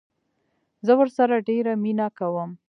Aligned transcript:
زه 0.85 0.93
ورسره 0.99 1.35
ډيره 1.49 1.73
مينه 1.83 2.07
کوم 2.17 2.49